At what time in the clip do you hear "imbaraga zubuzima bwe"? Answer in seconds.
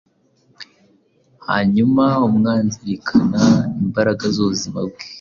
3.83-5.03